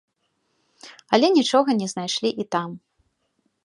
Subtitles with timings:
[1.17, 2.69] Але нічога не знайшлі і там.